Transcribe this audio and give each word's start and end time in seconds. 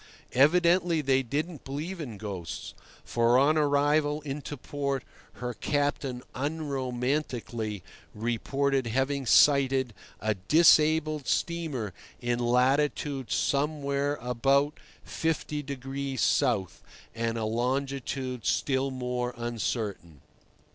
Evidently 0.33 0.99
they 0.99 1.21
didn't 1.21 1.63
believe 1.63 2.01
in 2.01 2.17
ghosts, 2.17 2.73
for 3.03 3.37
on 3.37 3.55
arrival 3.55 4.19
into 4.21 4.57
port 4.57 5.03
her 5.33 5.53
captain 5.53 6.23
unromantically 6.33 7.83
reported 8.15 8.87
having 8.87 9.27
sighted 9.27 9.93
a 10.19 10.33
disabled 10.33 11.27
steamer 11.27 11.93
in 12.19 12.39
latitude 12.39 13.29
somewhere 13.29 14.15
about 14.21 14.79
50 15.03 15.61
degrees 15.61 16.19
S. 16.41 16.81
and 17.13 17.37
a 17.37 17.45
longitude 17.45 18.43
still 18.43 18.89
more 18.89 19.35
uncertain. 19.37 20.21